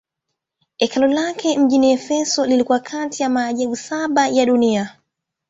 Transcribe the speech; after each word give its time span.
Hekalu 0.77 1.07
lake 1.07 1.57
mjini 1.57 1.91
Efeso 1.91 2.45
lilikuwa 2.45 2.79
kati 2.79 3.23
ya 3.23 3.29
maajabu 3.29 3.75
saba 3.75 4.27
ya 4.27 4.45
dunia. 4.45 4.97